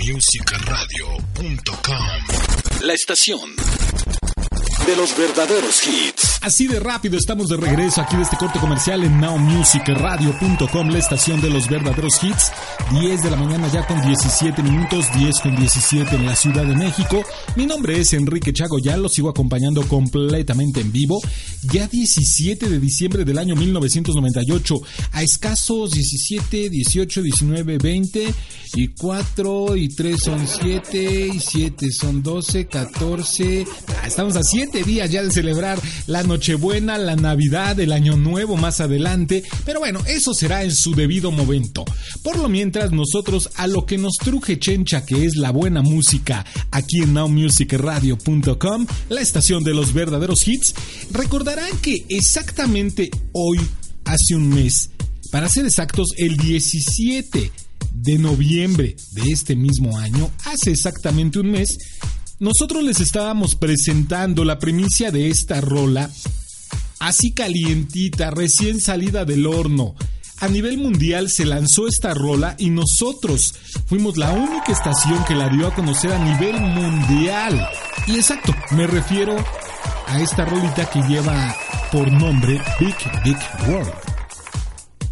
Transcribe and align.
nowmusicradio.com. 0.00 1.96
La 2.82 2.94
estación 2.94 3.54
de 4.86 4.96
los 4.96 5.14
verdaderos 5.16 5.86
hits. 5.86 6.29
Así 6.42 6.66
de 6.66 6.80
rápido 6.80 7.18
estamos 7.18 7.50
de 7.50 7.58
regreso 7.58 8.00
aquí 8.00 8.16
de 8.16 8.22
este 8.22 8.38
corte 8.38 8.58
comercial 8.58 9.04
en 9.04 9.20
nowmusicradio.com, 9.20 10.88
la 10.88 10.98
estación 10.98 11.38
de 11.42 11.50
los 11.50 11.68
verdaderos 11.68 12.14
hits. 12.24 12.50
10 12.98 13.22
de 13.22 13.30
la 13.30 13.36
mañana 13.36 13.68
ya 13.68 13.86
con 13.86 14.00
17 14.00 14.62
minutos, 14.62 15.04
10 15.18 15.38
con 15.40 15.54
17 15.54 16.16
en 16.16 16.24
la 16.24 16.34
Ciudad 16.34 16.64
de 16.64 16.74
México. 16.74 17.22
Mi 17.56 17.66
nombre 17.66 18.00
es 18.00 18.14
Enrique 18.14 18.54
Chago, 18.54 18.78
ya 18.78 18.96
lo 18.96 19.10
sigo 19.10 19.28
acompañando 19.28 19.86
completamente 19.86 20.80
en 20.80 20.90
vivo. 20.90 21.20
Ya 21.70 21.86
17 21.86 22.70
de 22.70 22.80
diciembre 22.80 23.26
del 23.26 23.36
año 23.36 23.54
1998, 23.54 24.80
a 25.12 25.22
escasos 25.22 25.90
17, 25.90 26.70
18, 26.70 27.22
19, 27.22 27.76
20 27.76 28.34
y 28.76 28.88
4 28.88 29.76
y 29.76 29.88
3 29.88 30.16
son 30.18 30.46
7 30.46 31.30
y 31.34 31.38
7 31.38 31.92
son 31.92 32.22
12, 32.22 32.66
14. 32.66 33.66
Ah, 34.00 34.06
estamos 34.06 34.36
a 34.36 34.42
7 34.42 34.84
días 34.84 35.10
ya 35.10 35.22
de 35.22 35.30
celebrar 35.30 35.78
la 36.06 36.29
Nochebuena, 36.30 36.96
la 36.96 37.16
Navidad, 37.16 37.80
el 37.80 37.90
Año 37.90 38.16
Nuevo 38.16 38.56
más 38.56 38.80
adelante, 38.80 39.42
pero 39.64 39.80
bueno, 39.80 39.98
eso 40.06 40.32
será 40.32 40.62
en 40.62 40.72
su 40.72 40.94
debido 40.94 41.32
momento. 41.32 41.84
Por 42.22 42.38
lo 42.38 42.48
mientras, 42.48 42.92
nosotros 42.92 43.50
a 43.56 43.66
lo 43.66 43.84
que 43.84 43.98
nos 43.98 44.14
truje 44.14 44.56
Chencha, 44.56 45.04
que 45.04 45.24
es 45.24 45.34
la 45.34 45.50
buena 45.50 45.82
música, 45.82 46.46
aquí 46.70 46.98
en 46.98 47.14
nowmusicradio.com, 47.14 48.86
la 49.08 49.20
estación 49.20 49.64
de 49.64 49.74
los 49.74 49.92
verdaderos 49.92 50.46
hits, 50.46 50.72
recordarán 51.10 51.76
que 51.82 52.06
exactamente 52.08 53.10
hoy, 53.32 53.58
hace 54.04 54.36
un 54.36 54.50
mes, 54.50 54.90
para 55.32 55.48
ser 55.48 55.66
exactos, 55.66 56.10
el 56.16 56.36
17 56.36 57.50
de 57.92 58.18
noviembre 58.18 58.94
de 59.14 59.22
este 59.32 59.56
mismo 59.56 59.98
año, 59.98 60.30
hace 60.44 60.70
exactamente 60.70 61.40
un 61.40 61.50
mes, 61.50 61.76
nosotros 62.40 62.82
les 62.82 63.00
estábamos 63.00 63.54
presentando 63.54 64.44
la 64.44 64.58
primicia 64.58 65.10
de 65.10 65.28
esta 65.28 65.60
rola, 65.60 66.10
así 66.98 67.32
calientita, 67.32 68.30
recién 68.30 68.80
salida 68.80 69.26
del 69.26 69.46
horno. 69.46 69.94
A 70.40 70.48
nivel 70.48 70.78
mundial 70.78 71.28
se 71.28 71.44
lanzó 71.44 71.86
esta 71.86 72.14
rola 72.14 72.56
y 72.58 72.70
nosotros 72.70 73.54
fuimos 73.84 74.16
la 74.16 74.32
única 74.32 74.72
estación 74.72 75.22
que 75.28 75.34
la 75.34 75.50
dio 75.50 75.66
a 75.66 75.74
conocer 75.74 76.12
a 76.12 76.24
nivel 76.24 76.58
mundial. 76.58 77.68
Y 78.06 78.16
exacto, 78.16 78.54
me 78.70 78.86
refiero 78.86 79.36
a 80.06 80.20
esta 80.22 80.46
rolita 80.46 80.88
que 80.88 81.02
lleva 81.02 81.54
por 81.92 82.10
nombre 82.10 82.58
Big 82.80 82.96
Big 83.22 83.38
World. 83.68 83.92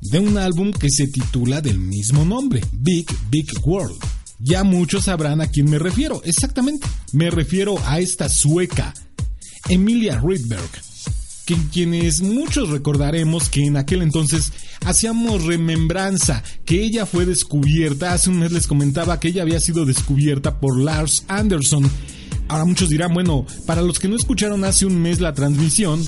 De 0.00 0.18
un 0.18 0.38
álbum 0.38 0.72
que 0.72 0.88
se 0.88 1.06
titula 1.06 1.60
del 1.60 1.78
mismo 1.78 2.24
nombre, 2.24 2.62
Big 2.72 3.06
Big 3.30 3.46
World. 3.62 3.98
Ya 4.42 4.64
muchos 4.64 5.04
sabrán 5.04 5.42
a 5.42 5.48
quién 5.48 5.68
me 5.68 5.78
refiero. 5.78 6.22
Exactamente, 6.24 6.86
me 7.12 7.30
refiero 7.30 7.76
a 7.84 8.00
esta 8.00 8.28
sueca, 8.30 8.94
Emilia 9.68 10.18
Rydberg, 10.18 10.70
que 11.44 11.56
quienes 11.70 12.22
muchos 12.22 12.70
recordaremos 12.70 13.50
que 13.50 13.66
en 13.66 13.76
aquel 13.76 14.00
entonces 14.00 14.52
hacíamos 14.86 15.44
remembranza 15.44 16.42
que 16.64 16.82
ella 16.82 17.04
fue 17.04 17.26
descubierta, 17.26 18.14
hace 18.14 18.30
un 18.30 18.38
mes 18.38 18.52
les 18.52 18.66
comentaba 18.66 19.20
que 19.20 19.28
ella 19.28 19.42
había 19.42 19.60
sido 19.60 19.84
descubierta 19.84 20.58
por 20.58 20.80
Lars 20.80 21.24
Anderson. 21.28 21.90
Ahora 22.48 22.64
muchos 22.64 22.88
dirán, 22.88 23.12
bueno, 23.12 23.44
para 23.66 23.82
los 23.82 23.98
que 23.98 24.08
no 24.08 24.16
escucharon 24.16 24.64
hace 24.64 24.86
un 24.86 25.00
mes 25.02 25.20
la 25.20 25.34
transmisión 25.34 26.02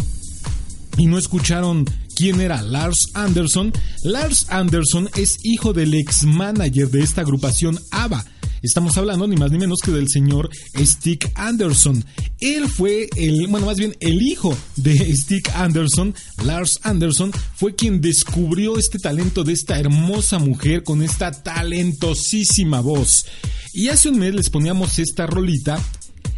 y 0.97 1.07
no 1.07 1.19
escucharon 1.19 1.85
quién 2.15 2.41
era 2.41 2.63
Lars 2.63 3.11
Anderson, 3.15 3.73
Lars 4.03 4.47
Anderson 4.49 5.09
es 5.17 5.39
hijo 5.43 5.73
del 5.73 5.95
ex 5.95 6.25
manager 6.25 6.89
de 6.91 7.03
esta 7.03 7.23
agrupación 7.23 7.79
ABBA. 7.91 8.25
Estamos 8.63 8.97
hablando 8.97 9.27
ni 9.27 9.35
más 9.35 9.51
ni 9.51 9.59
menos 9.59 9.81
que 9.81 9.91
del 9.91 10.09
señor 10.09 10.49
Stick 10.79 11.33
Anderson. 11.35 12.05
Él 12.41 12.69
fue 12.69 13.09
el, 13.17 13.49
bueno, 13.49 13.67
más 13.67 13.77
bien 13.77 13.97
el 13.99 14.23
hijo 14.23 14.57
de 14.77 14.95
Stick 15.17 15.51
Anderson, 15.57 16.15
Lars 16.45 16.79
Anderson, 16.85 17.33
fue 17.57 17.75
quien 17.75 18.01
descubrió 18.01 18.79
este 18.79 19.01
talento 19.01 19.43
de 19.43 19.53
esta 19.53 19.81
hermosa 19.81 20.39
mujer 20.39 20.85
con 20.85 21.03
esta 21.03 21.33
talentosísima 21.33 22.81
voz. 22.81 23.27
Y 23.73 23.89
hace 23.89 24.11
un 24.11 24.19
mes 24.19 24.35
les 24.35 24.49
poníamos 24.49 24.99
esta 25.01 25.27
rolita 25.27 25.83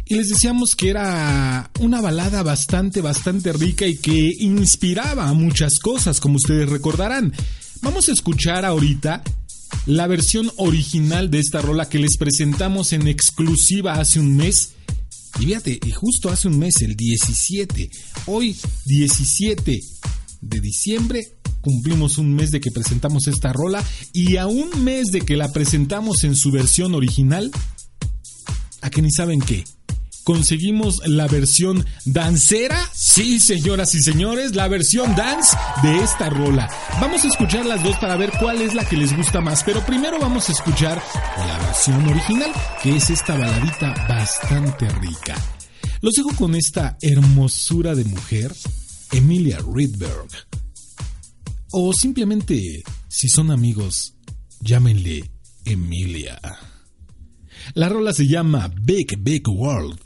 y 0.07 0.15
les 0.15 0.29
decíamos 0.29 0.75
que 0.75 0.89
era 0.89 1.71
una 1.79 1.99
balada 1.99 2.43
bastante, 2.43 3.01
bastante 3.01 3.51
rica 3.53 3.87
y 3.87 3.97
que 3.97 4.33
inspiraba 4.39 5.27
a 5.27 5.33
muchas 5.33 5.79
cosas, 5.79 6.19
como 6.19 6.35
ustedes 6.35 6.69
recordarán. 6.69 7.33
Vamos 7.81 8.07
a 8.07 8.11
escuchar 8.11 8.65
ahorita 8.65 9.23
la 9.87 10.05
versión 10.05 10.51
original 10.57 11.31
de 11.31 11.39
esta 11.39 11.59
rola 11.61 11.89
que 11.89 11.97
les 11.97 12.17
presentamos 12.17 12.93
en 12.93 13.07
exclusiva 13.07 13.95
hace 13.95 14.19
un 14.19 14.35
mes. 14.35 14.73
Y 15.39 15.47
fíjate, 15.47 15.79
justo 15.95 16.29
hace 16.29 16.49
un 16.49 16.59
mes, 16.59 16.81
el 16.81 16.95
17, 16.95 17.89
hoy 18.27 18.55
17 18.85 19.79
de 20.41 20.59
diciembre, 20.59 21.23
cumplimos 21.61 22.19
un 22.19 22.31
mes 22.35 22.51
de 22.51 22.61
que 22.61 22.69
presentamos 22.69 23.25
esta 23.25 23.51
rola 23.51 23.83
y 24.13 24.37
a 24.37 24.45
un 24.45 24.83
mes 24.83 25.07
de 25.07 25.21
que 25.21 25.35
la 25.35 25.51
presentamos 25.51 26.23
en 26.23 26.35
su 26.35 26.51
versión 26.51 26.93
original, 26.93 27.49
a 28.81 28.91
que 28.91 29.01
ni 29.01 29.11
saben 29.11 29.41
qué 29.41 29.63
conseguimos 30.25 31.01
la 31.05 31.27
versión 31.27 31.85
dancera. 32.03 32.77
Sí, 32.93 33.39
señoras 33.39 33.95
y 33.95 34.01
señores, 34.01 34.55
la 34.55 34.67
versión 34.67 35.15
dance 35.15 35.55
de 35.83 35.99
esta 36.03 36.29
rola. 36.29 36.67
Vamos 36.99 37.23
a 37.23 37.27
escuchar 37.29 37.65
las 37.65 37.81
dos 37.83 37.95
para 37.97 38.17
ver 38.17 38.31
cuál 38.39 38.61
es 38.61 38.73
la 38.73 38.83
que 38.83 38.97
les 38.97 39.15
gusta 39.15 39.39
más, 39.39 39.63
pero 39.63 39.85
primero 39.85 40.19
vamos 40.19 40.49
a 40.49 40.51
escuchar 40.51 41.01
la 41.37 41.57
versión 41.59 42.05
original, 42.07 42.51
que 42.83 42.97
es 42.97 43.09
esta 43.09 43.37
baladita 43.37 43.93
bastante 44.09 44.89
rica. 44.89 45.35
Los 46.01 46.15
dejo 46.15 46.35
con 46.35 46.55
esta 46.55 46.97
hermosura 47.01 47.95
de 47.95 48.03
mujer, 48.03 48.51
Emilia 49.11 49.59
Rydberg. 49.59 50.27
O 51.71 51.93
simplemente, 51.93 52.83
si 53.07 53.29
son 53.29 53.51
amigos, 53.51 54.15
llámenle 54.59 55.29
Emilia. 55.65 56.39
La 57.75 57.89
rola 57.89 58.11
se 58.13 58.27
llama 58.27 58.71
Big 58.81 59.17
Big 59.19 59.47
World 59.47 60.04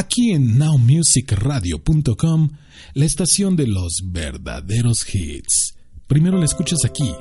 aquí 0.00 0.32
en 0.32 0.58
nowmusicradio.com, 0.58 2.48
la 2.94 3.04
estación 3.04 3.54
de 3.54 3.66
los 3.66 3.98
verdaderos 4.04 5.04
hits. 5.14 5.74
Primero 6.06 6.38
la 6.38 6.46
escuchas 6.46 6.78
aquí, 6.86 7.14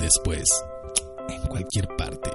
después 0.00 0.44
en 1.28 1.40
cualquier 1.48 1.88
parte. 1.98 2.30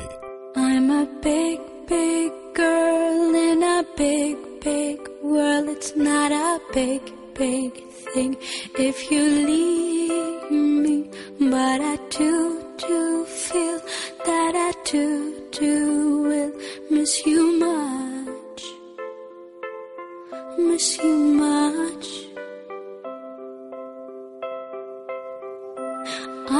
I'm 0.55 0.91
a 0.91 1.07
big, 1.23 1.61
big 1.87 2.31
girl 2.55 3.33
in 3.33 3.63
a 3.63 3.85
big, 3.97 4.37
big 4.63 4.99
world. 5.23 5.69
It's 5.69 5.95
not 5.95 6.33
a 6.33 6.59
big, 6.73 7.01
big 7.37 7.71
thing 8.13 8.37
if 8.77 9.09
you 9.09 9.23
leave 9.23 10.51
me, 10.51 11.09
but 11.39 11.81
I 11.81 11.97
do, 12.17 12.61
do 12.77 13.25
feel 13.25 13.79
that 14.25 14.55
I 14.55 14.73
do, 14.91 15.33
do 15.51 16.23
will 16.23 16.51
miss 16.91 17.25
you 17.25 17.57
much. 17.59 18.08
Miss 20.79 20.97
you 21.03 21.15
much. 21.45 22.07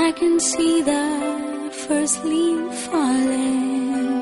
I 0.05 0.11
can 0.19 0.39
see 0.41 0.81
the 0.81 1.07
first 1.87 2.17
leaf 2.25 2.73
falling. 2.85 4.21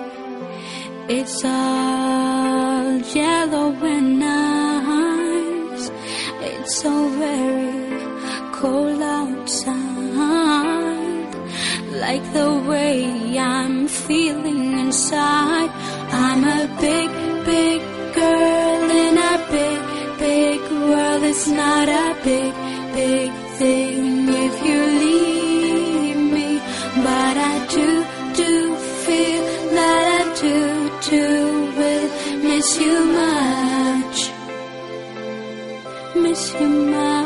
It's 1.18 1.44
all 1.44 2.97
yellow 3.22 3.72
and 3.96 4.19
nice. 4.19 5.86
It's 6.50 6.75
so 6.84 6.94
very 7.24 7.97
cold 8.59 9.02
outside. 9.19 9.75
Like 12.06 12.25
the 12.34 12.52
way 12.69 12.94
I'm 13.40 13.88
feeling 13.88 14.63
inside. 14.84 15.72
I'm 16.25 16.44
a 16.44 16.62
big, 16.86 17.10
big 17.45 17.76
It's 21.50 21.56
not 21.56 21.88
a 21.88 22.14
big, 22.26 22.54
big 22.94 23.32
thing 23.58 24.28
if 24.28 24.56
you 24.68 24.82
leave 25.06 26.18
me. 26.34 26.60
But 27.06 27.38
I 27.38 27.66
do, 27.70 27.88
do 28.36 28.76
feel 29.06 29.44
that 29.76 30.04
I 30.20 30.24
do, 30.42 30.58
do 31.10 31.24
will 31.78 32.08
miss 32.44 32.78
you 32.82 32.96
much. 33.22 34.18
Miss 36.22 36.54
you 36.60 36.68
much. 36.68 37.17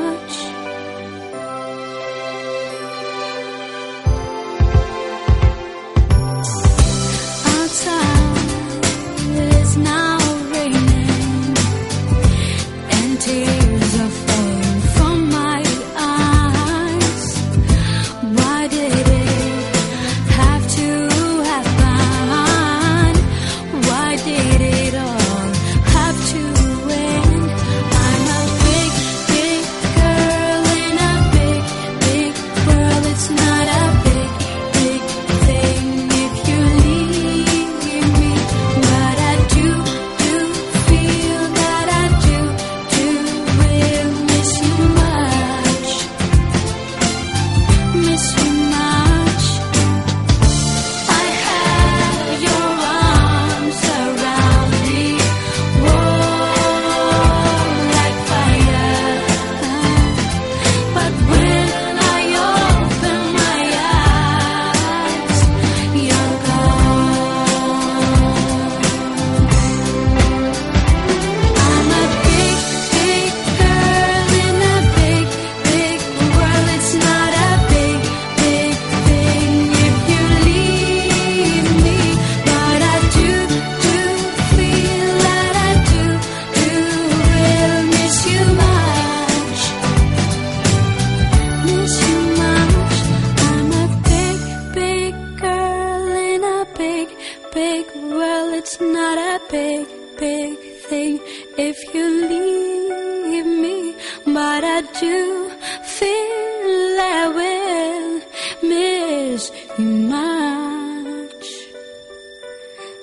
But 104.34 104.64
I 104.64 104.82
do 105.00 105.50
feel 105.84 107.00
I 107.02 107.28
will 107.38 108.22
miss 108.64 109.52
you 109.78 109.86
much. 110.08 111.48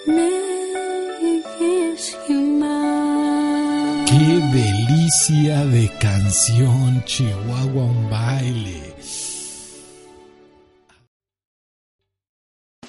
Miss 0.07 0.57
you 2.29 2.41
much. 2.41 4.09
¡Qué 4.09 4.41
delicia 4.53 5.67
de 5.67 5.91
canción, 6.01 7.05
Chihuahua 7.05 7.85
un 7.85 8.11
baile! 8.11 8.95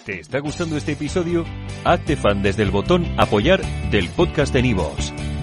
¿Te 0.06 0.22
está 0.22 0.40
gustando 0.40 0.78
este 0.78 0.94
episodio? 0.94 1.46
Hazte 1.84 2.16
fan 2.16 2.42
desde 2.42 2.64
el 2.64 2.72
botón 2.72 3.06
Apoyar 3.18 3.62
del 3.92 4.08
podcast 4.10 4.54
de 4.54 4.62
Nivos. 4.62 5.14